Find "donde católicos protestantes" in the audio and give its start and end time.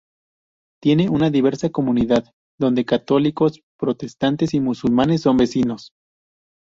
2.57-4.55